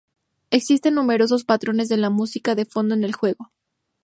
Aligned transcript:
Existen 0.49 0.95
numerosos 0.95 1.43
patrones 1.43 1.87
de 1.87 1.95
la 1.97 2.09
música 2.09 2.55
de 2.55 2.65
fondo 2.65 2.95
en 2.95 3.03
el 3.03 3.13
juego. 3.13 3.51